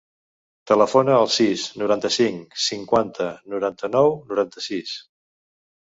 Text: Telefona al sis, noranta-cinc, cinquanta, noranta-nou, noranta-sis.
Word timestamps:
Telefona 0.71 1.17
al 1.25 1.29
sis, 1.33 1.65
noranta-cinc, 1.83 2.59
cinquanta, 2.65 3.31
noranta-nou, 3.55 4.15
noranta-sis. 4.33 5.01